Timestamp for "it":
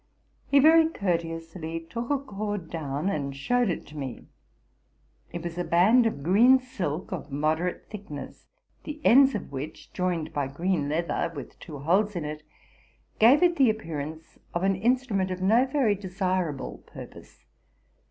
3.69-3.85, 5.31-5.43, 12.25-12.41, 13.43-13.57